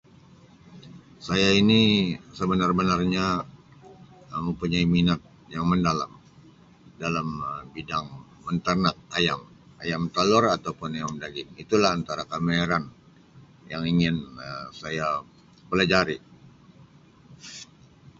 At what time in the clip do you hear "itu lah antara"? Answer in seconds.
11.63-12.23